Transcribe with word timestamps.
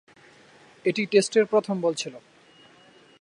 এটি 0.85 1.01
টেস্টের 1.05 1.45
প্রথম 1.45 1.75
বল 1.81 1.93
ছিল। 1.93 2.13